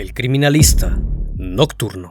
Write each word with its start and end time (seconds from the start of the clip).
El 0.00 0.14
criminalista 0.14 0.98
nocturno. 1.36 2.08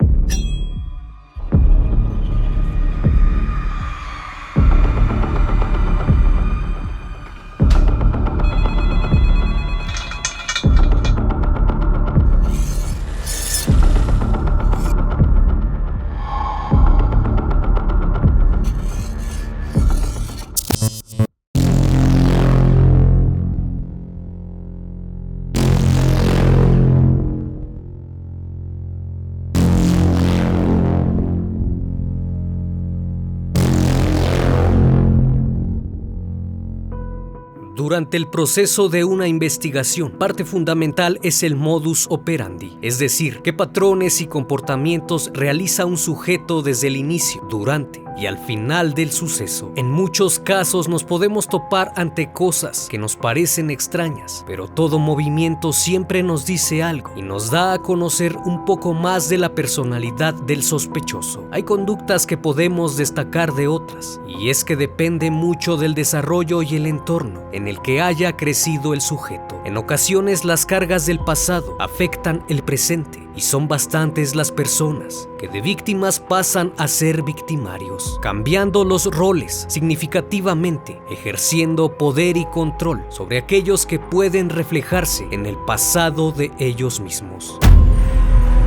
Durante 37.89 38.17
el 38.17 38.27
proceso 38.27 38.87
de 38.87 39.03
una 39.03 39.27
investigación, 39.27 40.11
parte 40.11 40.45
fundamental 40.45 41.19
es 41.23 41.41
el 41.41 41.55
modus 41.55 42.05
operandi, 42.11 42.77
es 42.83 42.99
decir, 42.99 43.41
qué 43.43 43.51
patrones 43.51 44.21
y 44.21 44.27
comportamientos 44.27 45.31
realiza 45.33 45.87
un 45.87 45.97
sujeto 45.97 46.61
desde 46.61 46.85
el 46.85 46.97
inicio, 46.97 47.41
durante 47.49 48.03
y 48.19 48.25
al 48.25 48.37
final 48.37 48.93
del 48.93 49.11
suceso. 49.11 49.71
En 49.75 49.89
muchos 49.89 50.39
casos 50.39 50.87
nos 50.87 51.03
podemos 51.03 51.47
topar 51.47 51.91
ante 51.95 52.31
cosas 52.31 52.87
que 52.89 52.97
nos 52.97 53.15
parecen 53.15 53.69
extrañas, 53.69 54.43
pero 54.45 54.67
todo 54.67 54.99
movimiento 54.99 55.73
siempre 55.73 56.23
nos 56.23 56.45
dice 56.45 56.83
algo 56.83 57.11
y 57.15 57.21
nos 57.21 57.51
da 57.51 57.73
a 57.73 57.79
conocer 57.79 58.35
un 58.37 58.65
poco 58.65 58.93
más 58.93 59.29
de 59.29 59.37
la 59.37 59.55
personalidad 59.55 60.33
del 60.33 60.63
sospechoso. 60.63 61.47
Hay 61.51 61.63
conductas 61.63 62.25
que 62.25 62.37
podemos 62.37 62.97
destacar 62.97 63.53
de 63.53 63.67
otras, 63.67 64.19
y 64.27 64.49
es 64.49 64.63
que 64.63 64.75
depende 64.75 65.31
mucho 65.31 65.77
del 65.77 65.95
desarrollo 65.95 66.61
y 66.61 66.75
el 66.75 66.85
entorno 66.85 67.43
en 67.51 67.67
el 67.67 67.81
que 67.81 68.01
haya 68.01 68.35
crecido 68.35 68.93
el 68.93 69.01
sujeto. 69.01 69.61
En 69.65 69.77
ocasiones 69.77 70.45
las 70.45 70.65
cargas 70.65 71.05
del 71.05 71.19
pasado 71.19 71.75
afectan 71.79 72.43
el 72.49 72.63
presente 72.63 73.28
y 73.35 73.41
son 73.41 73.67
bastantes 73.67 74.35
las 74.35 74.51
personas 74.51 75.29
que 75.37 75.47
de 75.47 75.61
víctimas 75.61 76.19
pasan 76.19 76.73
a 76.77 76.87
ser 76.87 77.23
victimarios, 77.23 78.19
cambiando 78.21 78.83
los 78.83 79.05
roles 79.05 79.65
significativamente, 79.69 81.01
ejerciendo 81.09 81.97
poder 81.97 82.37
y 82.37 82.45
control 82.45 83.05
sobre 83.09 83.37
aquellos 83.37 83.85
que 83.85 83.99
pueden 83.99 84.49
reflejarse 84.49 85.27
en 85.31 85.45
el 85.45 85.57
pasado 85.57 86.31
de 86.31 86.51
ellos 86.59 86.99
mismos. 86.99 87.59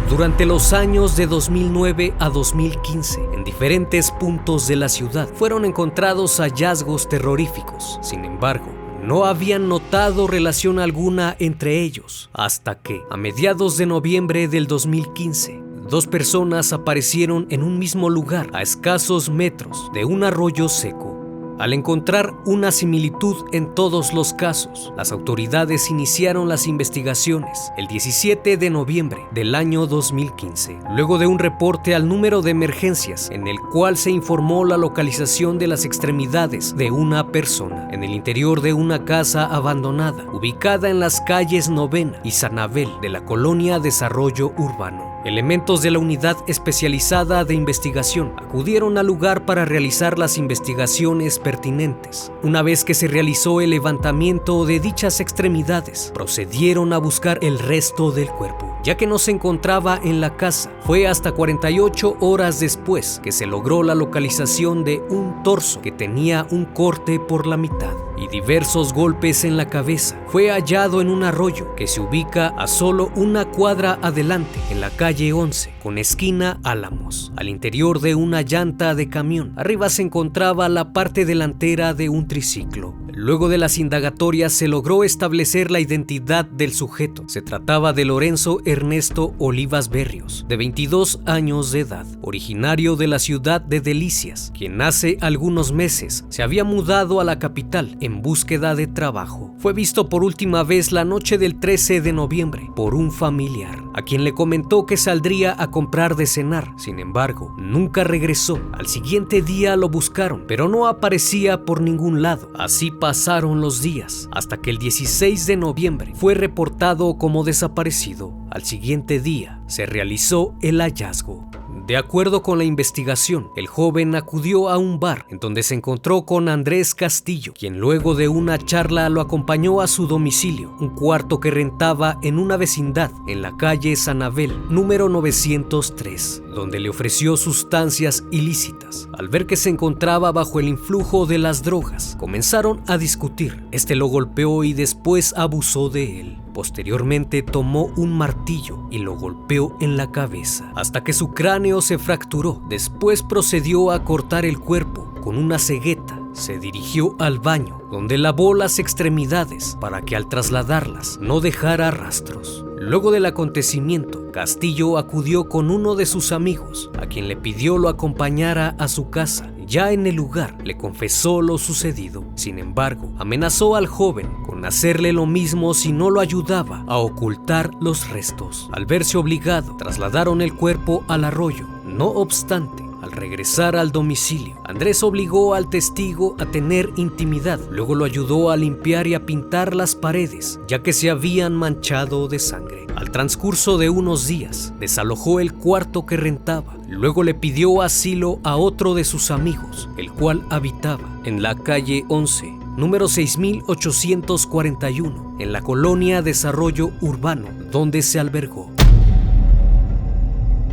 Durante 0.08 0.44
los 0.44 0.74
años 0.74 1.16
de 1.16 1.26
2009 1.26 2.12
a 2.18 2.28
2015, 2.28 3.30
en 3.32 3.44
diferentes 3.44 4.10
puntos 4.10 4.68
de 4.68 4.76
la 4.76 4.90
ciudad, 4.90 5.26
fueron 5.26 5.64
encontrados 5.64 6.38
hallazgos 6.38 7.08
terroríficos. 7.08 7.98
Sin 8.02 8.26
embargo, 8.26 8.66
no 9.02 9.24
habían 9.24 9.68
notado 9.68 10.26
relación 10.26 10.78
alguna 10.78 11.36
entre 11.38 11.82
ellos, 11.82 12.30
hasta 12.32 12.78
que, 12.78 13.02
a 13.10 13.16
mediados 13.16 13.76
de 13.76 13.86
noviembre 13.86 14.46
del 14.46 14.66
2015, 14.66 15.60
dos 15.88 16.06
personas 16.06 16.72
aparecieron 16.72 17.46
en 17.50 17.62
un 17.62 17.78
mismo 17.78 18.08
lugar 18.08 18.48
a 18.52 18.62
escasos 18.62 19.28
metros 19.28 19.90
de 19.92 20.04
un 20.04 20.22
arroyo 20.22 20.68
seco. 20.68 21.11
Al 21.58 21.74
encontrar 21.74 22.34
una 22.44 22.72
similitud 22.72 23.36
en 23.52 23.74
todos 23.74 24.12
los 24.12 24.32
casos, 24.32 24.92
las 24.96 25.12
autoridades 25.12 25.90
iniciaron 25.90 26.48
las 26.48 26.66
investigaciones 26.66 27.72
el 27.76 27.86
17 27.86 28.56
de 28.56 28.70
noviembre 28.70 29.26
del 29.32 29.54
año 29.54 29.86
2015, 29.86 30.80
luego 30.90 31.18
de 31.18 31.26
un 31.26 31.38
reporte 31.38 31.94
al 31.94 32.08
número 32.08 32.42
de 32.42 32.50
emergencias 32.50 33.30
en 33.30 33.46
el 33.46 33.58
cual 33.72 33.96
se 33.96 34.10
informó 34.10 34.64
la 34.64 34.76
localización 34.76 35.58
de 35.58 35.66
las 35.68 35.84
extremidades 35.84 36.74
de 36.76 36.90
una 36.90 37.30
persona 37.30 37.88
en 37.92 38.02
el 38.02 38.12
interior 38.12 38.60
de 38.60 38.72
una 38.72 39.04
casa 39.04 39.44
abandonada, 39.44 40.24
ubicada 40.32 40.88
en 40.88 41.00
las 41.00 41.20
calles 41.20 41.68
Novena 41.68 42.18
y 42.24 42.32
Sanabel 42.32 42.88
de 43.02 43.10
la 43.10 43.24
colonia 43.24 43.78
Desarrollo 43.78 44.52
Urbano. 44.56 45.11
Elementos 45.24 45.82
de 45.82 45.92
la 45.92 46.00
unidad 46.00 46.36
especializada 46.48 47.44
de 47.44 47.54
investigación 47.54 48.32
acudieron 48.38 48.98
al 48.98 49.06
lugar 49.06 49.46
para 49.46 49.64
realizar 49.64 50.18
las 50.18 50.36
investigaciones 50.36 51.38
pertinentes. 51.38 52.32
Una 52.42 52.62
vez 52.62 52.84
que 52.84 52.94
se 52.94 53.06
realizó 53.06 53.60
el 53.60 53.70
levantamiento 53.70 54.66
de 54.66 54.80
dichas 54.80 55.20
extremidades, 55.20 56.10
procedieron 56.12 56.92
a 56.92 56.98
buscar 56.98 57.38
el 57.40 57.60
resto 57.60 58.10
del 58.10 58.30
cuerpo. 58.30 58.76
Ya 58.82 58.96
que 58.96 59.06
no 59.06 59.20
se 59.20 59.30
encontraba 59.30 60.00
en 60.02 60.20
la 60.20 60.36
casa, 60.36 60.72
fue 60.80 61.06
hasta 61.06 61.30
48 61.30 62.16
horas 62.18 62.58
después 62.58 63.20
que 63.22 63.30
se 63.30 63.46
logró 63.46 63.84
la 63.84 63.94
localización 63.94 64.82
de 64.82 65.04
un 65.08 65.44
torso 65.44 65.80
que 65.82 65.92
tenía 65.92 66.48
un 66.50 66.64
corte 66.64 67.20
por 67.20 67.46
la 67.46 67.56
mitad 67.56 67.94
y 68.22 68.28
diversos 68.28 68.92
golpes 68.92 69.44
en 69.44 69.56
la 69.56 69.66
cabeza. 69.66 70.16
Fue 70.28 70.50
hallado 70.50 71.00
en 71.00 71.08
un 71.08 71.24
arroyo 71.24 71.74
que 71.74 71.86
se 71.86 72.00
ubica 72.00 72.48
a 72.56 72.66
solo 72.66 73.10
una 73.16 73.44
cuadra 73.44 73.98
adelante 74.00 74.60
en 74.70 74.80
la 74.80 74.90
calle 74.90 75.32
11 75.32 75.74
con 75.82 75.98
esquina 75.98 76.60
Álamos. 76.62 77.32
Al 77.36 77.48
interior 77.48 78.00
de 78.00 78.14
una 78.14 78.42
llanta 78.42 78.94
de 78.94 79.08
camión, 79.08 79.52
arriba 79.56 79.88
se 79.88 80.02
encontraba 80.02 80.68
la 80.68 80.92
parte 80.92 81.24
delantera 81.24 81.94
de 81.94 82.08
un 82.08 82.28
triciclo. 82.28 82.94
Luego 83.14 83.50
de 83.50 83.58
las 83.58 83.76
indagatorias 83.76 84.54
se 84.54 84.68
logró 84.68 85.04
establecer 85.04 85.70
la 85.70 85.80
identidad 85.80 86.46
del 86.46 86.72
sujeto. 86.72 87.24
Se 87.26 87.42
trataba 87.42 87.92
de 87.92 88.06
Lorenzo 88.06 88.60
Ernesto 88.64 89.34
Olivas 89.38 89.90
Berrios, 89.90 90.46
de 90.48 90.56
22 90.56 91.20
años 91.26 91.72
de 91.72 91.80
edad, 91.80 92.06
originario 92.22 92.96
de 92.96 93.08
la 93.08 93.18
ciudad 93.18 93.60
de 93.60 93.80
Delicias, 93.80 94.50
quien 94.56 94.80
hace 94.80 95.18
algunos 95.20 95.72
meses 95.72 96.24
se 96.30 96.42
había 96.42 96.64
mudado 96.64 97.20
a 97.20 97.24
la 97.24 97.38
capital 97.38 97.98
en 98.00 98.11
búsqueda 98.20 98.74
de 98.74 98.86
trabajo. 98.86 99.54
Fue 99.58 99.72
visto 99.72 100.08
por 100.08 100.24
última 100.24 100.64
vez 100.64 100.92
la 100.92 101.04
noche 101.04 101.38
del 101.38 101.58
13 101.58 102.00
de 102.00 102.12
noviembre 102.12 102.68
por 102.76 102.94
un 102.94 103.12
familiar, 103.12 103.82
a 103.94 104.02
quien 104.02 104.24
le 104.24 104.34
comentó 104.34 104.84
que 104.84 104.96
saldría 104.96 105.54
a 105.56 105.70
comprar 105.70 106.16
de 106.16 106.26
cenar. 106.26 106.72
Sin 106.76 106.98
embargo, 106.98 107.54
nunca 107.58 108.04
regresó. 108.04 108.60
Al 108.72 108.88
siguiente 108.88 109.40
día 109.40 109.76
lo 109.76 109.88
buscaron, 109.88 110.44
pero 110.46 110.68
no 110.68 110.86
aparecía 110.86 111.64
por 111.64 111.80
ningún 111.80 112.20
lado. 112.20 112.50
Así 112.58 112.90
pasaron 112.90 113.60
los 113.60 113.80
días, 113.80 114.28
hasta 114.32 114.58
que 114.58 114.70
el 114.70 114.78
16 114.78 115.46
de 115.46 115.56
noviembre 115.56 116.12
fue 116.14 116.34
reportado 116.34 117.16
como 117.16 117.44
desaparecido. 117.44 118.34
Al 118.50 118.64
siguiente 118.64 119.20
día 119.20 119.62
se 119.66 119.86
realizó 119.86 120.54
el 120.60 120.80
hallazgo. 120.80 121.50
De 121.74 121.96
acuerdo 121.96 122.42
con 122.42 122.58
la 122.58 122.64
investigación, 122.64 123.50
el 123.56 123.66
joven 123.66 124.14
acudió 124.14 124.68
a 124.68 124.76
un 124.76 125.00
bar 125.00 125.26
en 125.30 125.38
donde 125.38 125.62
se 125.62 125.74
encontró 125.74 126.24
con 126.26 126.48
Andrés 126.48 126.94
Castillo, 126.94 127.54
quien 127.54 127.78
luego 127.78 128.14
de 128.14 128.28
una 128.28 128.58
charla 128.58 129.08
lo 129.08 129.20
acompañó 129.20 129.80
a 129.80 129.86
su 129.86 130.06
domicilio, 130.06 130.76
un 130.78 130.90
cuarto 130.90 131.40
que 131.40 131.50
rentaba 131.50 132.18
en 132.22 132.38
una 132.38 132.56
vecindad 132.56 133.10
en 133.26 133.40
la 133.40 133.56
calle 133.56 133.96
Sanabel, 133.96 134.52
número 134.68 135.08
903, 135.08 136.42
donde 136.52 136.80
le 136.80 136.88
ofreció 136.88 137.36
sustancias 137.36 138.24
ilícitas. 138.30 139.08
Al 139.18 139.28
ver 139.28 139.46
que 139.46 139.56
se 139.56 139.70
encontraba 139.70 140.32
bajo 140.32 140.60
el 140.60 140.68
influjo 140.68 141.26
de 141.26 141.38
las 141.38 141.62
drogas, 141.62 142.16
comenzaron 142.18 142.82
a 142.86 142.98
discutir. 142.98 143.64
Este 143.72 143.96
lo 143.96 144.06
golpeó 144.06 144.64
y 144.64 144.72
después 144.72 145.34
abusó 145.36 145.88
de 145.88 146.20
él. 146.20 146.38
Posteriormente 146.54 147.42
tomó 147.42 147.86
un 147.96 148.12
martillo 148.12 148.86
y 148.90 148.98
lo 148.98 149.16
golpeó 149.16 149.76
en 149.80 149.96
la 149.96 150.12
cabeza 150.12 150.70
hasta 150.76 151.02
que 151.02 151.12
su 151.12 151.32
cráneo 151.32 151.80
se 151.80 151.98
fracturó. 151.98 152.62
Después 152.68 153.22
procedió 153.22 153.90
a 153.90 154.04
cortar 154.04 154.44
el 154.44 154.58
cuerpo 154.58 155.12
con 155.22 155.38
una 155.38 155.58
cegueta. 155.58 156.21
Se 156.32 156.58
dirigió 156.58 157.14
al 157.18 157.38
baño 157.38 157.82
donde 157.90 158.18
lavó 158.18 158.54
las 158.54 158.78
extremidades 158.78 159.76
para 159.80 160.02
que 160.02 160.16
al 160.16 160.28
trasladarlas 160.28 161.18
no 161.20 161.40
dejara 161.40 161.90
rastros. 161.90 162.64
Luego 162.78 163.10
del 163.10 163.26
acontecimiento, 163.26 164.32
Castillo 164.32 164.98
acudió 164.98 165.48
con 165.48 165.70
uno 165.70 165.94
de 165.94 166.06
sus 166.06 166.32
amigos, 166.32 166.90
a 166.98 167.06
quien 167.06 167.28
le 167.28 167.36
pidió 167.36 167.78
lo 167.78 167.88
acompañara 167.88 168.74
a 168.78 168.88
su 168.88 169.10
casa 169.10 169.52
ya 169.72 169.90
en 169.90 170.06
el 170.06 170.16
lugar 170.16 170.58
le 170.64 170.76
confesó 170.76 171.40
lo 171.40 171.56
sucedido. 171.56 172.24
Sin 172.34 172.58
embargo, 172.58 173.10
amenazó 173.18 173.74
al 173.74 173.86
joven 173.86 174.28
con 174.44 174.66
hacerle 174.66 175.14
lo 175.14 175.24
mismo 175.24 175.72
si 175.72 175.92
no 175.92 176.10
lo 176.10 176.20
ayudaba 176.20 176.84
a 176.86 176.98
ocultar 176.98 177.70
los 177.80 178.10
restos. 178.10 178.68
Al 178.72 178.84
verse 178.84 179.16
obligado, 179.16 179.74
trasladaron 179.78 180.42
el 180.42 180.54
cuerpo 180.54 181.04
al 181.08 181.24
arroyo. 181.24 181.66
No 181.86 182.08
obstante, 182.08 182.81
al 183.02 183.12
regresar 183.12 183.76
al 183.76 183.92
domicilio, 183.92 184.60
Andrés 184.64 185.02
obligó 185.02 185.54
al 185.54 185.68
testigo 185.68 186.36
a 186.38 186.46
tener 186.46 186.90
intimidad. 186.96 187.60
Luego 187.70 187.94
lo 187.94 188.04
ayudó 188.04 188.50
a 188.50 188.56
limpiar 188.56 189.06
y 189.06 189.14
a 189.14 189.26
pintar 189.26 189.74
las 189.74 189.94
paredes, 189.94 190.60
ya 190.68 190.82
que 190.82 190.92
se 190.92 191.10
habían 191.10 191.54
manchado 191.54 192.28
de 192.28 192.38
sangre. 192.38 192.86
Al 192.96 193.10
transcurso 193.10 193.78
de 193.78 193.88
unos 193.90 194.26
días, 194.26 194.72
desalojó 194.78 195.40
el 195.40 195.52
cuarto 195.52 196.06
que 196.06 196.16
rentaba. 196.16 196.76
Luego 196.88 197.24
le 197.24 197.34
pidió 197.34 197.82
asilo 197.82 198.38
a 198.44 198.56
otro 198.56 198.94
de 198.94 199.04
sus 199.04 199.30
amigos, 199.30 199.88
el 199.96 200.12
cual 200.12 200.44
habitaba 200.50 201.20
en 201.24 201.42
la 201.42 201.56
calle 201.56 202.04
11, 202.08 202.52
número 202.76 203.08
6841, 203.08 205.36
en 205.38 205.52
la 205.52 205.62
colonia 205.62 206.20
Desarrollo 206.22 206.90
Urbano, 207.00 207.48
donde 207.70 208.02
se 208.02 208.20
albergó. 208.20 208.70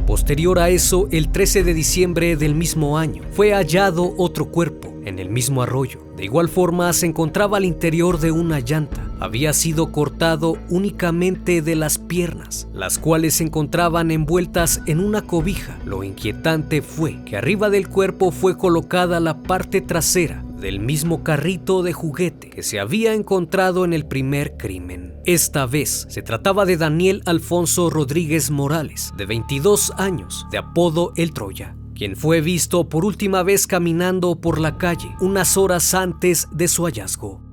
Posterior 0.09 0.57
a 0.57 0.69
eso, 0.69 1.07
el 1.11 1.29
13 1.31 1.63
de 1.63 1.75
diciembre 1.75 2.35
del 2.35 2.55
mismo 2.55 2.97
año, 2.97 3.21
fue 3.33 3.53
hallado 3.53 4.15
otro 4.17 4.47
cuerpo 4.47 4.91
en 5.05 5.19
el 5.19 5.29
mismo 5.29 5.61
arroyo. 5.61 5.99
De 6.17 6.25
igual 6.25 6.49
forma, 6.49 6.91
se 6.93 7.05
encontraba 7.05 7.57
al 7.57 7.63
interior 7.63 8.19
de 8.19 8.31
una 8.31 8.59
llanta. 8.59 9.07
Había 9.19 9.53
sido 9.53 9.91
cortado 9.91 10.57
únicamente 10.71 11.61
de 11.61 11.75
las 11.75 11.99
piernas, 11.99 12.67
las 12.73 12.97
cuales 12.97 13.35
se 13.35 13.43
encontraban 13.43 14.09
envueltas 14.09 14.81
en 14.87 14.99
una 14.99 15.21
cobija. 15.21 15.77
Lo 15.85 16.03
inquietante 16.03 16.81
fue 16.81 17.23
que 17.23 17.37
arriba 17.37 17.69
del 17.69 17.87
cuerpo 17.87 18.31
fue 18.31 18.57
colocada 18.57 19.19
la 19.19 19.43
parte 19.43 19.79
trasera 19.79 20.43
del 20.59 20.79
mismo 20.79 21.23
carrito 21.23 21.83
de 21.83 21.93
juguete 21.93 22.49
que 22.49 22.63
se 22.63 22.79
había 22.79 23.13
encontrado 23.13 23.85
en 23.85 23.93
el 23.93 24.05
primer 24.05 24.57
crimen. 24.57 25.15
Esta 25.25 25.65
vez 25.65 26.05
se 26.09 26.21
trataba 26.21 26.65
de 26.65 26.77
Daniel 26.77 27.21
Alfonso 27.25 27.89
Rodríguez 27.89 28.51
Morales, 28.51 29.11
de 29.17 29.25
22 29.25 29.93
años, 29.97 30.45
de 30.51 30.57
apodo 30.57 31.13
El 31.15 31.33
Troya, 31.33 31.75
quien 31.95 32.15
fue 32.15 32.41
visto 32.41 32.89
por 32.89 33.05
última 33.05 33.43
vez 33.43 33.67
caminando 33.67 34.39
por 34.39 34.59
la 34.59 34.77
calle 34.77 35.09
unas 35.19 35.57
horas 35.57 35.93
antes 35.93 36.47
de 36.51 36.67
su 36.67 36.85
hallazgo. 36.85 37.48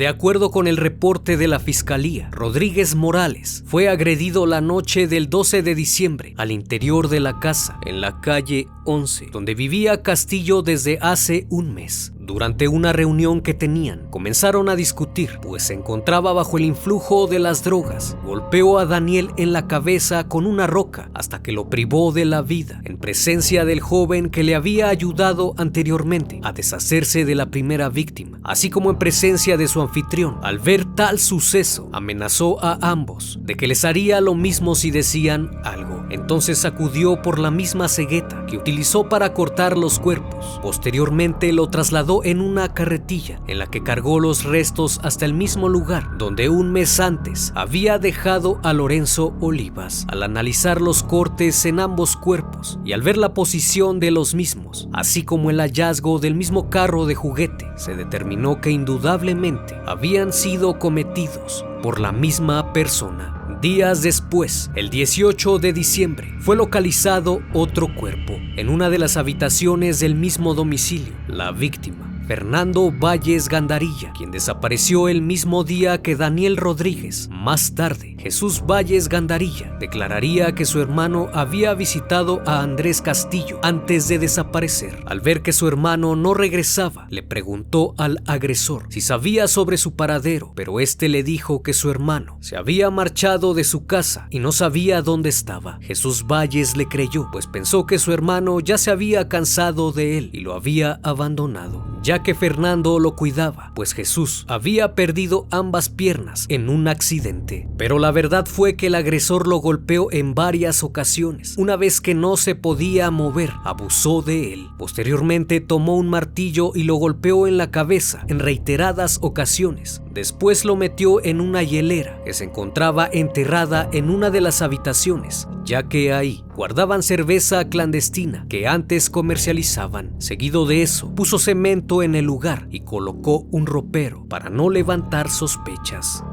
De 0.00 0.08
acuerdo 0.08 0.50
con 0.50 0.66
el 0.66 0.78
reporte 0.78 1.36
de 1.36 1.46
la 1.46 1.58
Fiscalía, 1.58 2.30
Rodríguez 2.32 2.94
Morales 2.94 3.62
fue 3.66 3.90
agredido 3.90 4.46
la 4.46 4.62
noche 4.62 5.06
del 5.06 5.28
12 5.28 5.62
de 5.62 5.74
diciembre 5.74 6.32
al 6.38 6.52
interior 6.52 7.08
de 7.08 7.20
la 7.20 7.38
casa 7.38 7.78
en 7.84 8.00
la 8.00 8.22
calle 8.22 8.66
11, 8.86 9.26
donde 9.30 9.54
vivía 9.54 10.02
Castillo 10.02 10.62
desde 10.62 10.96
hace 11.02 11.46
un 11.50 11.74
mes. 11.74 12.14
Durante 12.30 12.68
una 12.68 12.92
reunión 12.92 13.40
que 13.40 13.54
tenían, 13.54 14.06
comenzaron 14.08 14.68
a 14.68 14.76
discutir, 14.76 15.40
pues 15.42 15.64
se 15.64 15.74
encontraba 15.74 16.32
bajo 16.32 16.58
el 16.58 16.64
influjo 16.64 17.26
de 17.26 17.40
las 17.40 17.64
drogas. 17.64 18.16
Golpeó 18.24 18.78
a 18.78 18.86
Daniel 18.86 19.32
en 19.36 19.52
la 19.52 19.66
cabeza 19.66 20.28
con 20.28 20.46
una 20.46 20.68
roca 20.68 21.10
hasta 21.12 21.42
que 21.42 21.50
lo 21.50 21.68
privó 21.68 22.12
de 22.12 22.26
la 22.26 22.42
vida, 22.42 22.82
en 22.84 22.98
presencia 22.98 23.64
del 23.64 23.80
joven 23.80 24.30
que 24.30 24.44
le 24.44 24.54
había 24.54 24.90
ayudado 24.90 25.54
anteriormente 25.56 26.38
a 26.44 26.52
deshacerse 26.52 27.24
de 27.24 27.34
la 27.34 27.50
primera 27.50 27.88
víctima, 27.88 28.38
así 28.44 28.70
como 28.70 28.90
en 28.90 28.98
presencia 28.98 29.56
de 29.56 29.66
su 29.66 29.80
anfitrión. 29.80 30.38
Al 30.44 30.60
ver 30.60 30.84
tal 30.94 31.18
suceso, 31.18 31.88
amenazó 31.92 32.64
a 32.64 32.78
ambos 32.80 33.40
de 33.42 33.56
que 33.56 33.66
les 33.66 33.84
haría 33.84 34.20
lo 34.20 34.36
mismo 34.36 34.76
si 34.76 34.92
decían 34.92 35.50
algo. 35.64 36.06
Entonces 36.10 36.58
sacudió 36.58 37.22
por 37.22 37.40
la 37.40 37.50
misma 37.50 37.88
cegueta 37.88 38.46
que 38.46 38.56
utilizó 38.56 39.08
para 39.08 39.34
cortar 39.34 39.76
los 39.76 39.98
cuerpos. 39.98 40.60
Posteriormente 40.62 41.52
lo 41.52 41.68
trasladó 41.70 42.19
en 42.24 42.40
una 42.40 42.72
carretilla 42.74 43.40
en 43.46 43.58
la 43.58 43.66
que 43.66 43.82
cargó 43.82 44.20
los 44.20 44.44
restos 44.44 45.00
hasta 45.02 45.24
el 45.24 45.34
mismo 45.34 45.68
lugar 45.68 46.18
donde 46.18 46.48
un 46.48 46.72
mes 46.72 47.00
antes 47.00 47.52
había 47.54 47.98
dejado 47.98 48.60
a 48.62 48.72
Lorenzo 48.72 49.34
Olivas. 49.40 50.06
Al 50.08 50.22
analizar 50.22 50.80
los 50.80 51.02
cortes 51.02 51.64
en 51.66 51.80
ambos 51.80 52.16
cuerpos 52.16 52.78
y 52.84 52.92
al 52.92 53.02
ver 53.02 53.16
la 53.16 53.34
posición 53.34 54.00
de 54.00 54.10
los 54.10 54.34
mismos, 54.34 54.88
así 54.92 55.22
como 55.22 55.50
el 55.50 55.60
hallazgo 55.60 56.18
del 56.18 56.34
mismo 56.34 56.70
carro 56.70 57.06
de 57.06 57.14
juguete, 57.14 57.70
se 57.76 57.94
determinó 57.94 58.60
que 58.60 58.70
indudablemente 58.70 59.76
habían 59.86 60.32
sido 60.32 60.78
cometidos 60.78 61.64
por 61.82 62.00
la 62.00 62.12
misma 62.12 62.72
persona. 62.72 63.36
Días 63.60 64.02
después, 64.02 64.70
el 64.74 64.90
18 64.90 65.58
de 65.58 65.72
diciembre, 65.72 66.34
fue 66.40 66.56
localizado 66.56 67.40
otro 67.52 67.94
cuerpo 67.94 68.34
en 68.56 68.68
una 68.68 68.88
de 68.88 68.98
las 68.98 69.16
habitaciones 69.16 70.00
del 70.00 70.14
mismo 70.14 70.54
domicilio. 70.54 71.12
La 71.28 71.52
víctima 71.52 72.09
Fernando 72.30 72.92
Valles 72.92 73.48
Gandarilla, 73.48 74.12
quien 74.12 74.30
desapareció 74.30 75.08
el 75.08 75.20
mismo 75.20 75.64
día 75.64 76.00
que 76.00 76.14
Daniel 76.14 76.56
Rodríguez. 76.56 77.28
Más 77.28 77.74
tarde, 77.74 78.14
Jesús 78.20 78.62
Valles 78.64 79.08
Gandarilla 79.08 79.76
declararía 79.80 80.54
que 80.54 80.64
su 80.64 80.80
hermano 80.80 81.28
había 81.32 81.74
visitado 81.74 82.40
a 82.46 82.62
Andrés 82.62 83.02
Castillo 83.02 83.58
antes 83.64 84.06
de 84.06 84.20
desaparecer. 84.20 85.02
Al 85.06 85.18
ver 85.18 85.42
que 85.42 85.52
su 85.52 85.66
hermano 85.66 86.14
no 86.14 86.32
regresaba, 86.32 87.08
le 87.10 87.24
preguntó 87.24 87.94
al 87.98 88.22
agresor 88.28 88.86
si 88.90 89.00
sabía 89.00 89.48
sobre 89.48 89.76
su 89.76 89.96
paradero, 89.96 90.52
pero 90.54 90.78
este 90.78 91.08
le 91.08 91.24
dijo 91.24 91.64
que 91.64 91.72
su 91.72 91.90
hermano 91.90 92.38
se 92.42 92.56
había 92.56 92.90
marchado 92.90 93.54
de 93.54 93.64
su 93.64 93.86
casa 93.86 94.28
y 94.30 94.38
no 94.38 94.52
sabía 94.52 95.02
dónde 95.02 95.30
estaba. 95.30 95.80
Jesús 95.82 96.28
Valles 96.28 96.76
le 96.76 96.86
creyó, 96.86 97.28
pues 97.32 97.48
pensó 97.48 97.86
que 97.86 97.98
su 97.98 98.12
hermano 98.12 98.60
ya 98.60 98.78
se 98.78 98.92
había 98.92 99.28
cansado 99.28 99.90
de 99.90 100.16
él 100.16 100.30
y 100.32 100.42
lo 100.42 100.54
había 100.54 101.00
abandonado 101.02 101.84
ya 102.02 102.22
que 102.22 102.34
Fernando 102.34 102.98
lo 102.98 103.16
cuidaba, 103.16 103.72
pues 103.74 103.92
Jesús 103.92 104.44
había 104.48 104.94
perdido 104.94 105.46
ambas 105.50 105.88
piernas 105.88 106.46
en 106.48 106.68
un 106.68 106.88
accidente. 106.88 107.68
Pero 107.76 107.98
la 107.98 108.10
verdad 108.10 108.46
fue 108.46 108.76
que 108.76 108.86
el 108.86 108.94
agresor 108.94 109.46
lo 109.46 109.58
golpeó 109.58 110.10
en 110.12 110.34
varias 110.34 110.82
ocasiones. 110.82 111.56
Una 111.58 111.76
vez 111.76 112.00
que 112.00 112.14
no 112.14 112.36
se 112.36 112.54
podía 112.54 113.10
mover, 113.10 113.52
abusó 113.64 114.22
de 114.22 114.54
él. 114.54 114.68
Posteriormente 114.78 115.60
tomó 115.60 115.96
un 115.96 116.08
martillo 116.08 116.72
y 116.74 116.84
lo 116.84 116.94
golpeó 116.96 117.46
en 117.46 117.56
la 117.56 117.70
cabeza 117.70 118.24
en 118.28 118.38
reiteradas 118.38 119.18
ocasiones. 119.22 120.02
Después 120.12 120.64
lo 120.64 120.74
metió 120.74 121.24
en 121.24 121.40
una 121.40 121.62
hielera 121.62 122.20
que 122.24 122.34
se 122.34 122.44
encontraba 122.44 123.08
enterrada 123.12 123.88
en 123.92 124.10
una 124.10 124.30
de 124.30 124.40
las 124.40 124.60
habitaciones, 124.60 125.46
ya 125.64 125.84
que 125.84 126.12
ahí 126.12 126.44
guardaban 126.56 127.04
cerveza 127.04 127.68
clandestina 127.68 128.44
que 128.48 128.66
antes 128.66 129.08
comercializaban. 129.08 130.20
Seguido 130.20 130.66
de 130.66 130.82
eso, 130.82 131.14
puso 131.14 131.38
cemento 131.38 132.02
en 132.02 132.16
el 132.16 132.24
lugar 132.24 132.66
y 132.72 132.80
colocó 132.80 133.46
un 133.52 133.66
ropero 133.66 134.26
para 134.28 134.50
no 134.50 134.68
levantar 134.68 135.30
sospechas. 135.30 136.24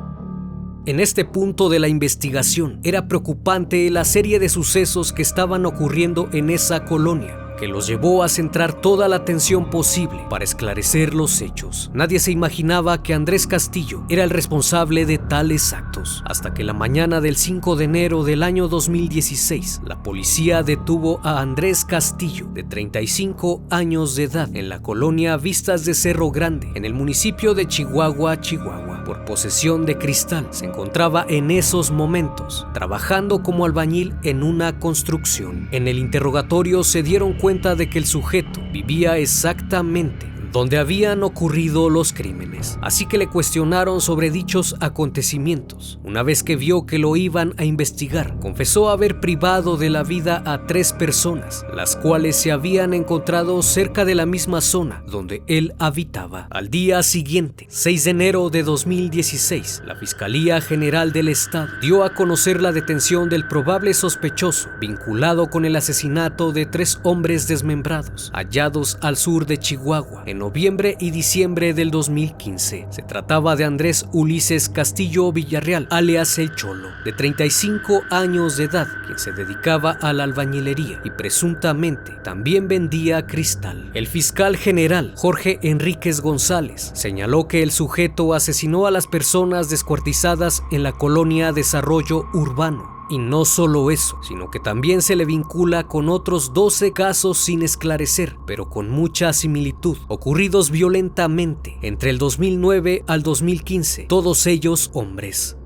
En 0.88 1.00
este 1.00 1.24
punto 1.24 1.69
de 1.69 1.79
la 1.79 1.88
investigación 1.88 2.79
era 2.83 3.07
preocupante 3.07 3.89
la 3.91 4.06
serie 4.06 4.39
de 4.39 4.50
sucesos 4.50 5.13
que 5.13 5.21
estaban 5.21 5.65
ocurriendo 5.68 6.29
en 6.31 6.50
esa 6.50 6.85
colonia 6.85 7.47
que 7.57 7.68
los 7.68 7.88
llevó 7.88 8.24
a 8.24 8.30
centrar 8.30 8.74
toda 8.74 9.07
la 9.07 9.18
atención 9.18 9.69
posible 9.69 10.25
para 10.30 10.44
esclarecer 10.44 11.13
los 11.13 11.42
hechos. 11.42 11.92
Nadie 11.94 12.19
se 12.19 12.31
imaginaba 12.31 13.04
que 13.04 13.13
Andrés 13.13 13.48
Castillo 13.48 14.04
era 14.09 14.24
el 14.24 14.30
responsable 14.30 15.06
de 15.06 15.18
tales 15.18 15.74
actos, 15.74 16.24
hasta 16.25 16.54
que 16.54 16.63
la 16.63 16.74
mañana 16.74 17.19
del 17.19 17.36
5 17.36 17.75
de 17.75 17.86
enero 17.86 18.24
del 18.24 18.44
año 18.44 18.68
2016, 18.68 19.81
la 19.86 20.04
policía 20.04 20.63
detuvo 20.63 21.19
a 21.24 21.42
Andrés 21.42 21.83
Castillo, 21.83 22.48
de 22.54 22.63
35 22.63 23.63
años 23.69 24.15
de 24.15 24.24
edad, 24.24 24.56
en 24.56 24.69
la 24.69 24.81
colonia 24.81 25.38
Vistas 25.38 25.83
de 25.86 25.94
Cerro 25.94 26.31
Grande, 26.31 26.71
en 26.75 26.86
el 26.86 26.94
municipio 26.94 27.53
de 27.53 27.68
Chihuahua, 27.68 28.39
Chihuahua, 28.39 29.03
por 29.03 29.25
posesión 29.25 29.86
de 29.86 29.98
cristal. 29.98 30.48
Se 30.51 30.65
encontraba 30.65 31.25
en 31.27 31.50
esos 31.51 31.92
momentos 31.92 32.68
trabajando 32.74 33.41
como 33.41 33.65
albañil 33.65 34.13
en 34.24 34.43
una 34.43 34.79
construcción. 34.79 35.70
En 35.72 35.88
el 35.88 35.98
interrogatorio 35.98 36.84
se 36.84 37.03
dieron 37.03 37.34
cuenta 37.34 37.47
de 37.48 37.89
que 37.89 37.98
el 37.98 38.06
sujeto 38.06 38.62
vivía 38.74 39.18
exactamente 39.18 40.37
donde 40.51 40.77
habían 40.77 41.24
ocurrido 41.24 41.89
los 41.89 42.13
crímenes, 42.13 42.77
así 42.82 43.06
que 43.06 43.18
le 43.18 43.27
cuestionaron 43.27 44.01
sobre 44.01 44.32
dichos 44.32 44.75
acontecimientos. 44.80 46.00
Una 46.04 46.24
vez 46.24 46.44
que 46.44 46.56
vio 46.56 46.86
que 46.86 47.00
lo 47.00 47.16
iban 47.16 47.54
a 47.58 47.66
investigar, 47.66 48.39
confesó 48.39 48.89
haber 48.89 49.20
privado 49.20 49.77
de 49.77 49.89
la 49.89 50.04
vida 50.04 50.44
a 50.46 50.66
tres 50.68 50.94
personas, 50.94 51.66
las 51.74 51.96
cuales 51.96 52.36
se 52.36 52.51
habían 52.51 52.94
encontrado 52.94 53.62
cerca 53.62 54.06
de 54.06 54.16
la 54.16 54.25
misma 54.25 54.62
zona 54.62 55.04
donde 55.08 55.44
él 55.48 55.74
habitaba. 55.80 56.48
Al 56.50 56.70
día 56.70 57.04
siguiente, 57.04 57.68
6 57.70 58.04
de 58.04 58.12
enero 58.12 58.50
de 58.50 58.63
2016, 58.63 59.84
la 59.86 59.96
Fiscalía 59.96 60.62
General 60.62 61.12
del 61.12 61.30
Estado 61.30 61.70
dio 61.82 62.04
a 62.04 62.13
conocer 62.13 62.62
la 62.62 62.72
detención 62.72 63.30
del 63.30 63.48
probable 63.48 63.94
sospechoso 63.94 64.70
vinculado 64.80 65.50
con 65.50 65.66
el 65.66 65.75
asesinato 65.75 66.51
de 66.51 66.66
tres 66.66 67.00
hombres 67.04 67.48
desmembrados 67.48 68.32
hallados 68.34 68.98
al 69.01 69.18
sur 69.18 69.46
de 69.46 69.58
Chihuahua 69.58 70.24
noviembre 70.48 70.96
y 71.01 71.12
diciembre 71.12 71.74
del 71.74 71.92
2015. 71.92 72.88
Se 72.89 73.01
trataba 73.01 73.58
de 73.58 73.66
Andrés 73.66 74.06
Ulises 74.13 74.70
Castillo 74.70 75.34
Villarreal, 75.34 75.89
alias 75.92 76.39
El 76.39 76.56
Cholo, 76.56 76.88
de 77.04 77.12
35 77.12 78.04
años 78.10 78.56
de 78.56 78.63
edad, 78.63 78.88
quien 79.06 79.20
se 79.20 79.34
dedicaba 79.34 79.98
a 80.01 80.13
la 80.13 80.24
albañilería 80.24 81.01
y 81.04 81.10
presuntamente 81.10 82.13
también 82.24 82.70
vendía 82.70 83.27
cristal. 83.27 83.92
El 83.94 84.08
fiscal 84.08 84.56
general 84.56 85.12
Jorge 85.18 85.60
Enríquez 85.63 86.22
González 86.22 86.92
señaló 86.94 87.50
que 87.50 87.62
el 87.62 87.72
sujeto 87.72 88.34
asesinó 88.34 88.88
a 88.88 88.92
las 88.92 89.06
personas 89.06 89.70
descuartizadas 89.70 90.63
en 90.72 90.82
la 90.82 90.94
colonia 90.94 91.51
Desarrollo 91.51 92.24
Urbano 92.34 92.97
y 93.10 93.18
no 93.18 93.46
solo 93.46 93.92
eso, 93.92 94.18
sino 94.22 94.50
que 94.52 94.60
también 94.60 95.02
se 95.02 95.16
le 95.16 95.26
vincula 95.26 95.88
con 95.88 96.10
otros 96.10 96.54
12 96.54 96.94
casos 96.94 97.38
sin 97.38 97.62
esclarecer, 97.62 98.38
pero 98.46 98.70
con 98.70 98.90
mucha 98.90 99.34
similitud, 99.34 99.98
ocurridos 100.08 100.72
violentamente 100.72 101.78
entre 101.82 102.10
el 102.10 102.18
2009 102.18 103.04
al 103.08 103.24
2015, 103.24 104.04
todos 104.04 104.48
ellos 104.48 104.92
hombres. 104.94 105.57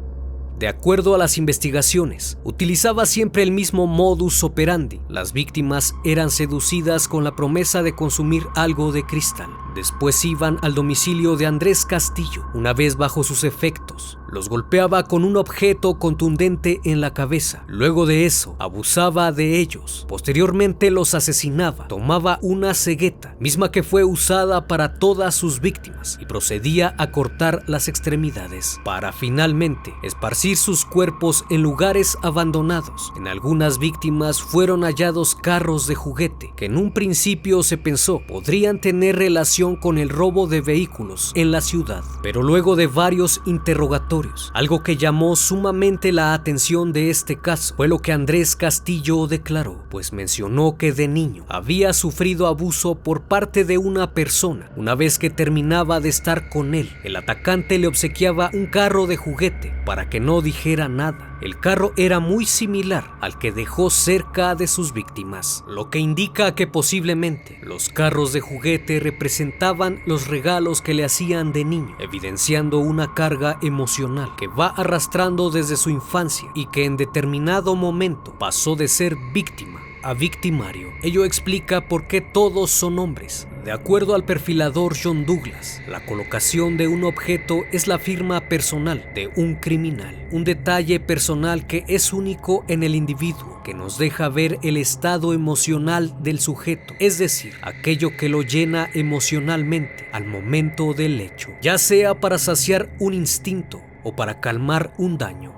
De 0.61 0.67
acuerdo 0.67 1.15
a 1.15 1.17
las 1.17 1.39
investigaciones, 1.39 2.37
utilizaba 2.43 3.07
siempre 3.07 3.41
el 3.41 3.49
mismo 3.49 3.87
modus 3.87 4.43
operandi. 4.43 5.01
Las 5.09 5.33
víctimas 5.33 5.95
eran 6.05 6.29
seducidas 6.29 7.07
con 7.07 7.23
la 7.23 7.35
promesa 7.35 7.81
de 7.81 7.95
consumir 7.95 8.43
algo 8.53 8.91
de 8.91 9.03
cristal. 9.03 9.49
Después 9.73 10.23
iban 10.23 10.59
al 10.61 10.75
domicilio 10.75 11.35
de 11.35 11.47
Andrés 11.47 11.83
Castillo. 11.83 12.45
Una 12.53 12.73
vez 12.73 12.95
bajo 12.95 13.23
sus 13.23 13.43
efectos, 13.43 14.19
los 14.29 14.49
golpeaba 14.49 15.05
con 15.05 15.23
un 15.23 15.35
objeto 15.35 15.97
contundente 15.97 16.79
en 16.83 17.01
la 17.01 17.13
cabeza. 17.13 17.63
Luego 17.67 18.05
de 18.05 18.25
eso, 18.27 18.55
abusaba 18.59 19.31
de 19.31 19.59
ellos. 19.59 20.05
Posteriormente 20.07 20.91
los 20.91 21.15
asesinaba. 21.15 21.87
Tomaba 21.87 22.37
una 22.43 22.75
cegueta, 22.75 23.35
misma 23.39 23.71
que 23.71 23.81
fue 23.81 24.03
usada 24.03 24.67
para 24.67 24.93
todas 24.95 25.33
sus 25.33 25.59
víctimas, 25.59 26.19
y 26.21 26.25
procedía 26.25 26.93
a 26.99 27.11
cortar 27.11 27.63
las 27.65 27.87
extremidades 27.87 28.79
para 28.83 29.11
finalmente 29.11 29.93
esparcir 30.03 30.50
sus 30.55 30.85
cuerpos 30.85 31.45
en 31.49 31.61
lugares 31.61 32.17
abandonados. 32.21 33.13
En 33.17 33.27
algunas 33.27 33.79
víctimas 33.79 34.41
fueron 34.41 34.81
hallados 34.81 35.35
carros 35.35 35.87
de 35.87 35.95
juguete 35.95 36.53
que 36.55 36.65
en 36.65 36.77
un 36.77 36.93
principio 36.93 37.63
se 37.63 37.77
pensó 37.77 38.21
podrían 38.27 38.81
tener 38.81 39.17
relación 39.17 39.75
con 39.75 39.97
el 39.97 40.09
robo 40.09 40.47
de 40.47 40.61
vehículos 40.61 41.31
en 41.35 41.51
la 41.51 41.61
ciudad, 41.61 42.03
pero 42.21 42.43
luego 42.43 42.75
de 42.75 42.87
varios 42.87 43.41
interrogatorios 43.45 44.51
algo 44.53 44.83
que 44.83 44.97
llamó 44.97 45.35
sumamente 45.35 46.11
la 46.11 46.33
atención 46.33 46.93
de 46.93 47.09
este 47.09 47.37
caso 47.37 47.75
fue 47.75 47.87
lo 47.87 47.99
que 47.99 48.11
Andrés 48.11 48.55
Castillo 48.55 49.27
declaró, 49.27 49.83
pues 49.89 50.13
mencionó 50.13 50.77
que 50.77 50.91
de 50.91 51.07
niño 51.07 51.45
había 51.47 51.93
sufrido 51.93 52.47
abuso 52.47 52.95
por 52.95 53.23
parte 53.23 53.63
de 53.63 53.77
una 53.77 54.13
persona. 54.13 54.71
Una 54.75 54.95
vez 54.95 55.17
que 55.17 55.29
terminaba 55.29 55.99
de 55.99 56.09
estar 56.09 56.49
con 56.49 56.73
él, 56.73 56.89
el 57.03 57.15
atacante 57.15 57.79
le 57.79 57.87
obsequiaba 57.87 58.49
un 58.53 58.65
carro 58.65 59.07
de 59.07 59.17
juguete 59.17 59.73
para 59.85 60.09
que 60.09 60.19
no 60.19 60.40
dijera 60.41 60.87
nada. 60.87 61.37
El 61.41 61.59
carro 61.59 61.93
era 61.97 62.19
muy 62.19 62.45
similar 62.45 63.15
al 63.21 63.37
que 63.37 63.51
dejó 63.51 63.89
cerca 63.89 64.55
de 64.55 64.67
sus 64.67 64.93
víctimas, 64.93 65.63
lo 65.67 65.89
que 65.89 65.99
indica 65.99 66.55
que 66.55 66.67
posiblemente 66.67 67.59
los 67.63 67.89
carros 67.89 68.33
de 68.33 68.41
juguete 68.41 68.99
representaban 68.99 70.01
los 70.05 70.27
regalos 70.27 70.81
que 70.81 70.93
le 70.93 71.05
hacían 71.05 71.51
de 71.53 71.65
niño, 71.65 71.95
evidenciando 71.99 72.79
una 72.79 73.13
carga 73.13 73.57
emocional 73.61 74.31
que 74.37 74.47
va 74.47 74.67
arrastrando 74.67 75.49
desde 75.49 75.77
su 75.77 75.89
infancia 75.89 76.49
y 76.53 76.67
que 76.67 76.85
en 76.85 76.97
determinado 76.97 77.75
momento 77.75 78.37
pasó 78.37 78.75
de 78.75 78.87
ser 78.87 79.15
víctima 79.33 79.81
a 80.03 80.13
victimario. 80.13 80.93
Ello 81.03 81.25
explica 81.25 81.87
por 81.87 82.07
qué 82.07 82.21
todos 82.21 82.71
son 82.71 82.99
hombres, 82.99 83.47
de 83.63 83.71
acuerdo 83.71 84.15
al 84.15 84.23
perfilador 84.23 84.95
John 85.01 85.25
Douglas, 85.27 85.83
la 85.87 86.03
colocación 86.03 86.77
de 86.77 86.87
un 86.87 87.03
objeto 87.03 87.63
es 87.71 87.85
la 87.85 87.99
firma 87.99 88.41
personal 88.49 89.11
de 89.13 89.29
un 89.35 89.53
criminal, 89.53 90.27
un 90.31 90.43
detalle 90.43 90.99
personal 90.99 91.67
que 91.67 91.83
es 91.87 92.11
único 92.11 92.65
en 92.67 92.81
el 92.81 92.95
individuo, 92.95 93.61
que 93.63 93.75
nos 93.75 93.99
deja 93.99 94.29
ver 94.29 94.57
el 94.63 94.77
estado 94.77 95.33
emocional 95.33 96.23
del 96.23 96.39
sujeto, 96.39 96.95
es 96.99 97.19
decir, 97.19 97.53
aquello 97.61 98.17
que 98.17 98.29
lo 98.29 98.41
llena 98.41 98.89
emocionalmente 98.95 100.09
al 100.11 100.25
momento 100.25 100.95
del 100.95 101.21
hecho, 101.21 101.49
ya 101.61 101.77
sea 101.77 102.19
para 102.19 102.39
saciar 102.39 102.89
un 102.99 103.13
instinto 103.13 103.79
o 104.03 104.15
para 104.15 104.39
calmar 104.39 104.91
un 104.97 105.19
daño. 105.19 105.50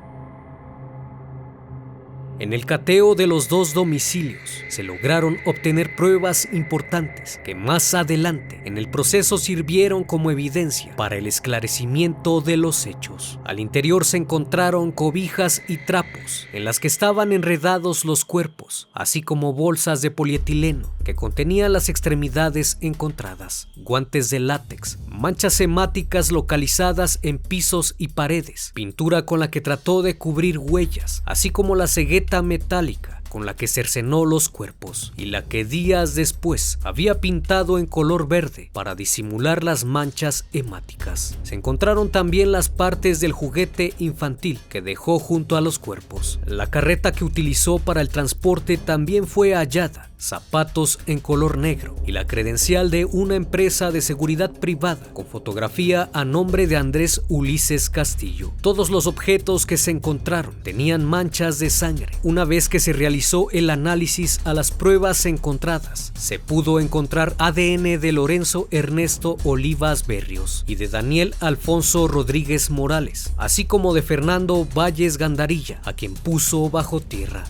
En 2.39 2.51
el 2.51 2.65
cateo 2.65 3.13
de 3.13 3.27
los 3.27 3.47
dos 3.47 3.73
domicilios 3.75 4.63
se 4.67 4.81
lograron 4.81 5.37
obtener 5.45 5.95
pruebas 5.95 6.47
importantes 6.51 7.39
que 7.45 7.53
más 7.53 7.93
adelante 7.93 8.59
en 8.65 8.77
el 8.79 8.89
proceso 8.89 9.37
sirvieron 9.37 10.03
como 10.03 10.31
evidencia 10.31 10.95
para 10.95 11.15
el 11.15 11.27
esclarecimiento 11.27 12.41
de 12.41 12.57
los 12.57 12.87
hechos. 12.87 13.39
Al 13.45 13.59
interior 13.59 14.03
se 14.03 14.17
encontraron 14.17 14.91
cobijas 14.91 15.61
y 15.67 15.77
trapos 15.77 16.47
en 16.53 16.65
las 16.65 16.79
que 16.79 16.87
estaban 16.87 17.33
enredados 17.33 18.03
los 18.03 18.25
cuerpos, 18.25 18.89
así 18.93 19.21
como 19.21 19.53
bolsas 19.53 20.01
de 20.01 20.09
polietileno 20.09 20.91
que 21.03 21.15
contenían 21.15 21.73
las 21.73 21.89
extremidades 21.89 22.77
encontradas, 22.81 23.67
guantes 23.75 24.29
de 24.29 24.39
látex, 24.39 24.97
manchas 25.07 25.59
hemáticas 25.59 26.31
localizadas 26.31 27.19
en 27.21 27.37
pisos 27.37 27.93
y 27.97 28.09
paredes, 28.09 28.71
pintura 28.73 29.25
con 29.25 29.39
la 29.39 29.51
que 29.51 29.61
trató 29.61 30.01
de 30.01 30.17
cubrir 30.17 30.57
huellas, 30.57 31.21
así 31.25 31.49
como 31.49 31.75
la 31.75 31.87
cegueta 31.87 32.22
metálica 32.41 33.22
con 33.33 33.47
la 33.47 33.55
que 33.55 33.67
cercenó 33.67 34.25
los 34.25 34.47
cuerpos 34.47 35.11
y 35.17 35.25
la 35.25 35.41
que 35.41 35.65
días 35.65 36.13
después 36.13 36.77
había 36.83 37.19
pintado 37.19 37.79
en 37.79 37.87
color 37.87 38.27
verde 38.27 38.69
para 38.73 38.93
disimular 38.93 39.63
las 39.63 39.85
manchas 39.85 40.45
hemáticas. 40.53 41.35
Se 41.41 41.55
encontraron 41.55 42.11
también 42.11 42.51
las 42.51 42.69
partes 42.69 43.19
del 43.19 43.31
juguete 43.31 43.95
infantil 43.97 44.59
que 44.69 44.83
dejó 44.83 45.17
junto 45.17 45.57
a 45.57 45.61
los 45.61 45.79
cuerpos. 45.79 46.39
La 46.45 46.67
carreta 46.67 47.11
que 47.11 47.25
utilizó 47.25 47.79
para 47.79 48.01
el 48.01 48.09
transporte 48.09 48.77
también 48.77 49.25
fue 49.25 49.55
hallada 49.55 50.11
zapatos 50.23 50.99
en 51.05 51.19
color 51.19 51.57
negro 51.57 51.97
y 52.07 52.13
la 52.13 52.25
credencial 52.25 52.89
de 52.89 53.03
una 53.03 53.35
empresa 53.35 53.91
de 53.91 53.99
seguridad 53.99 54.51
privada 54.51 55.05
con 55.13 55.25
fotografía 55.25 56.09
a 56.13 56.23
nombre 56.23 56.65
de 56.65 56.77
Andrés 56.77 57.21
Ulises 57.27 57.89
Castillo. 57.89 58.53
Todos 58.61 58.89
los 58.89 59.05
objetos 59.05 59.65
que 59.65 59.75
se 59.75 59.91
encontraron 59.91 60.55
tenían 60.63 61.03
manchas 61.03 61.59
de 61.59 61.69
sangre. 61.69 62.13
Una 62.23 62.45
vez 62.45 62.69
que 62.69 62.79
se 62.79 62.93
realizó 62.93 63.22
el 63.51 63.69
análisis 63.69 64.41
a 64.43 64.53
las 64.53 64.71
pruebas 64.71 65.25
encontradas, 65.25 66.11
se 66.13 66.39
pudo 66.39 66.81
encontrar 66.81 67.35
ADN 67.37 67.99
de 68.01 68.11
Lorenzo 68.11 68.67
Ernesto 68.69 69.37
Olivas 69.45 70.05
Berrios 70.05 70.65
y 70.67 70.75
de 70.75 70.89
Daniel 70.89 71.33
Alfonso 71.39 72.09
Rodríguez 72.09 72.69
Morales, 72.69 73.31
así 73.37 73.63
como 73.63 73.93
de 73.93 74.01
Fernando 74.01 74.67
Valles 74.75 75.17
Gandarilla, 75.17 75.79
a 75.85 75.93
quien 75.93 76.15
puso 76.15 76.69
bajo 76.69 76.99
tierra. 76.99 77.45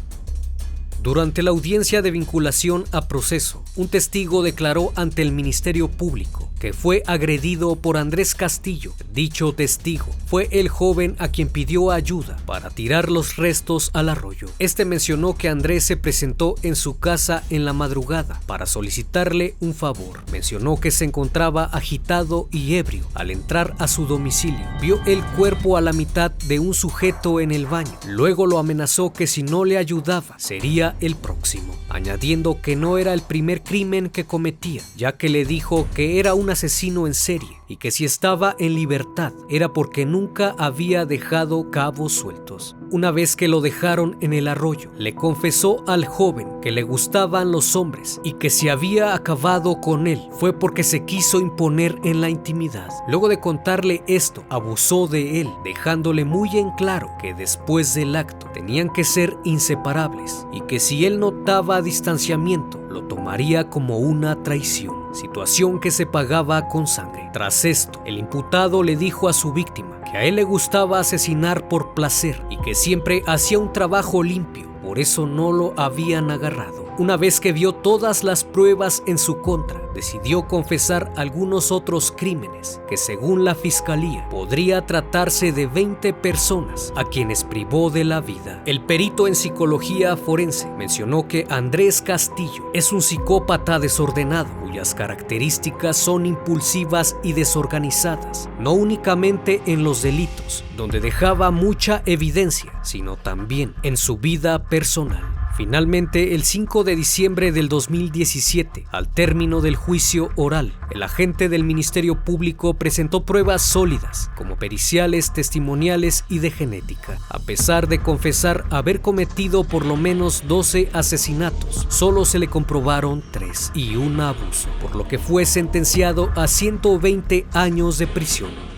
Durante 1.01 1.41
la 1.41 1.49
audiencia 1.49 2.03
de 2.03 2.11
vinculación 2.11 2.85
a 2.91 3.07
proceso, 3.07 3.63
un 3.75 3.87
testigo 3.87 4.43
declaró 4.43 4.93
ante 4.95 5.23
el 5.23 5.31
Ministerio 5.31 5.89
Público 5.89 6.52
que 6.63 6.71
fue 6.71 7.03
agredido 7.07 7.75
por 7.75 7.97
Andrés 7.97 8.35
Castillo. 8.35 8.93
Dicho 9.11 9.51
testigo 9.51 10.05
fue 10.27 10.47
el 10.49 10.69
joven 10.69 11.17
a 11.19 11.27
quien 11.27 11.49
pidió 11.49 11.91
ayuda 11.91 12.37
para 12.45 12.69
tirar 12.69 13.11
los 13.11 13.35
restos 13.35 13.89
al 13.91 14.07
arroyo. 14.07 14.47
Este 14.59 14.85
mencionó 14.85 15.35
que 15.35 15.49
Andrés 15.49 15.83
se 15.83 15.97
presentó 15.97 16.55
en 16.63 16.77
su 16.77 16.97
casa 16.97 17.43
en 17.49 17.65
la 17.65 17.73
madrugada 17.73 18.39
para 18.45 18.65
solicitarle 18.65 19.55
un 19.59 19.73
favor. 19.73 20.21
Mencionó 20.31 20.79
que 20.79 20.91
se 20.91 21.03
encontraba 21.03 21.65
agitado 21.65 22.47
y 22.49 22.75
ebrio 22.75 23.03
al 23.13 23.31
entrar 23.31 23.75
a 23.77 23.89
su 23.89 24.05
domicilio. 24.05 24.65
Vio 24.79 25.01
el 25.05 25.21
cuerpo 25.35 25.75
a 25.75 25.81
la 25.81 25.91
mitad 25.91 26.31
de 26.31 26.59
un 26.59 26.73
sujeto 26.73 27.41
en 27.41 27.51
el 27.51 27.65
baño. 27.65 27.99
Luego 28.07 28.47
lo 28.47 28.57
amenazó 28.57 29.11
que 29.11 29.27
si 29.27 29.43
no 29.43 29.65
le 29.65 29.77
ayudaba 29.77 30.39
sería 30.39 30.95
el 31.01 31.17
próximo, 31.17 31.75
añadiendo 31.89 32.61
que 32.61 32.77
no 32.77 32.97
era 32.97 33.13
el 33.13 33.21
primer 33.21 33.63
crimen 33.63 34.09
que 34.09 34.23
cometía, 34.23 34.81
ya 34.95 35.17
que 35.17 35.27
le 35.27 35.43
dijo 35.43 35.89
que 35.93 36.19
era 36.21 36.33
un 36.35 36.52
asesino 36.53 37.05
en 37.05 37.13
serie 37.13 37.59
y 37.67 37.77
que 37.77 37.91
si 37.91 38.05
estaba 38.05 38.55
en 38.57 38.73
libertad 38.73 39.33
era 39.49 39.73
porque 39.73 40.05
nunca 40.05 40.55
había 40.57 41.05
dejado 41.05 41.69
cabos 41.69 42.13
sueltos. 42.13 42.75
Una 42.91 43.11
vez 43.11 43.35
que 43.35 43.47
lo 43.47 43.61
dejaron 43.61 44.17
en 44.21 44.33
el 44.33 44.47
arroyo, 44.47 44.91
le 44.97 45.13
confesó 45.13 45.83
al 45.87 46.05
joven 46.05 46.47
que 46.61 46.71
le 46.71 46.83
gustaban 46.83 47.51
los 47.51 47.75
hombres 47.75 48.21
y 48.23 48.33
que 48.33 48.49
si 48.49 48.69
había 48.69 49.13
acabado 49.13 49.81
con 49.81 50.07
él 50.07 50.21
fue 50.31 50.53
porque 50.53 50.83
se 50.83 51.05
quiso 51.05 51.39
imponer 51.39 51.99
en 52.03 52.21
la 52.21 52.29
intimidad. 52.29 52.89
Luego 53.07 53.27
de 53.27 53.39
contarle 53.39 54.03
esto, 54.07 54.45
abusó 54.49 55.07
de 55.07 55.41
él, 55.41 55.49
dejándole 55.63 56.25
muy 56.25 56.57
en 56.57 56.71
claro 56.71 57.09
que 57.19 57.33
después 57.33 57.93
del 57.95 58.15
acto 58.15 58.47
tenían 58.53 58.89
que 58.89 59.03
ser 59.03 59.35
inseparables 59.43 60.45
y 60.53 60.61
que 60.61 60.79
si 60.79 61.05
él 61.05 61.19
notaba 61.19 61.81
distanciamiento, 61.81 62.79
lo 62.89 63.03
tomaría 63.03 63.69
como 63.69 63.97
una 63.97 64.41
traición 64.43 65.02
situación 65.13 65.79
que 65.79 65.91
se 65.91 66.05
pagaba 66.05 66.67
con 66.67 66.87
sangre. 66.87 67.29
Tras 67.33 67.65
esto, 67.65 68.01
el 68.05 68.17
imputado 68.17 68.83
le 68.83 68.95
dijo 68.95 69.29
a 69.29 69.33
su 69.33 69.53
víctima 69.53 70.01
que 70.01 70.17
a 70.17 70.23
él 70.23 70.35
le 70.35 70.43
gustaba 70.43 70.99
asesinar 70.99 71.67
por 71.67 71.93
placer 71.93 72.43
y 72.49 72.57
que 72.57 72.75
siempre 72.75 73.23
hacía 73.25 73.59
un 73.59 73.71
trabajo 73.73 74.23
limpio, 74.23 74.69
por 74.81 74.99
eso 74.99 75.25
no 75.25 75.51
lo 75.51 75.73
habían 75.77 76.31
agarrado. 76.31 76.82
Una 76.99 77.17
vez 77.17 77.39
que 77.39 77.53
vio 77.53 77.73
todas 77.73 78.23
las 78.23 78.43
pruebas 78.43 79.01
en 79.07 79.17
su 79.17 79.39
contra, 79.41 79.81
decidió 79.95 80.47
confesar 80.47 81.11
algunos 81.17 81.71
otros 81.71 82.13
crímenes 82.15 82.81
que 82.87 82.97
según 82.97 83.43
la 83.43 83.55
fiscalía 83.55 84.29
podría 84.29 84.85
tratarse 84.85 85.51
de 85.51 85.65
20 85.65 86.13
personas 86.13 86.93
a 86.95 87.03
quienes 87.03 87.45
privó 87.45 87.89
de 87.89 88.03
la 88.03 88.21
vida. 88.21 88.61
El 88.67 88.79
perito 88.79 89.27
en 89.27 89.33
psicología 89.33 90.15
forense 90.15 90.69
mencionó 90.77 91.27
que 91.27 91.47
Andrés 91.49 91.99
Castillo 91.99 92.69
es 92.75 92.93
un 92.93 93.01
psicópata 93.01 93.79
desordenado 93.79 94.49
cuyas 94.61 94.93
características 94.93 95.97
son 95.97 96.27
impulsivas 96.27 97.17
y 97.23 97.33
desorganizadas, 97.33 98.49
no 98.59 98.73
únicamente 98.73 99.63
en 99.65 99.83
los 99.83 100.03
delitos, 100.03 100.63
donde 100.77 100.99
dejaba 100.99 101.49
mucha 101.49 102.03
evidencia, 102.05 102.71
sino 102.83 103.17
también 103.17 103.73
en 103.81 103.97
su 103.97 104.17
vida 104.17 104.65
personal. 104.65 105.42
Finalmente, 105.55 106.33
el 106.33 106.43
5 106.43 106.83
de 106.83 106.95
diciembre 106.95 107.51
del 107.51 107.69
2017, 107.69 108.87
al 108.91 109.07
término 109.07 109.61
del 109.61 109.75
juicio 109.75 110.31
oral, 110.35 110.73
el 110.89 111.03
agente 111.03 111.47
del 111.47 111.63
Ministerio 111.63 112.15
Público 112.23 112.73
presentó 112.73 113.23
pruebas 113.23 113.61
sólidas, 113.61 114.31
como 114.35 114.55
periciales, 114.55 115.31
testimoniales 115.31 116.25
y 116.27 116.39
de 116.39 116.49
genética. 116.49 117.19
A 117.29 117.37
pesar 117.37 117.87
de 117.87 117.99
confesar 117.99 118.65
haber 118.71 119.01
cometido 119.01 119.63
por 119.63 119.85
lo 119.85 119.95
menos 119.95 120.43
12 120.47 120.89
asesinatos, 120.91 121.85
solo 121.87 122.25
se 122.25 122.39
le 122.39 122.47
comprobaron 122.47 123.23
3 123.31 123.73
y 123.75 123.95
un 123.95 124.21
abuso, 124.21 124.69
por 124.81 124.95
lo 124.95 125.07
que 125.07 125.19
fue 125.19 125.45
sentenciado 125.45 126.31
a 126.35 126.47
120 126.47 127.45
años 127.53 127.99
de 127.99 128.07
prisión. 128.07 128.72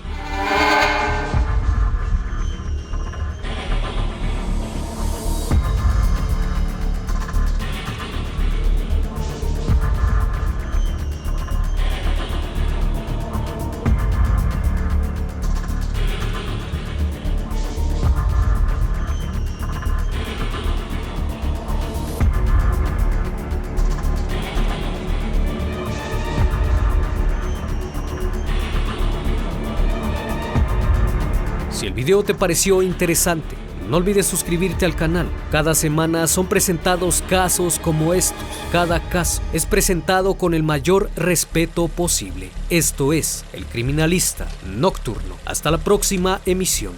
Video 32.05 32.21
te 32.23 32.35
pareció 32.35 32.83
interesante, 32.83 33.55
no 33.89 33.97
olvides 33.97 34.27
suscribirte 34.27 34.85
al 34.85 34.95
canal. 34.95 35.27
Cada 35.51 35.73
semana 35.73 36.27
son 36.27 36.45
presentados 36.45 37.23
casos 37.27 37.79
como 37.79 38.13
estos. 38.13 38.37
Cada 38.71 38.99
caso 39.09 39.41
es 39.53 39.65
presentado 39.65 40.35
con 40.35 40.53
el 40.53 40.61
mayor 40.61 41.09
respeto 41.15 41.87
posible. 41.87 42.51
Esto 42.69 43.11
es 43.11 43.43
El 43.53 43.65
Criminalista 43.65 44.47
Nocturno. 44.67 45.35
Hasta 45.45 45.71
la 45.71 45.79
próxima 45.79 46.41
emisión. 46.45 46.93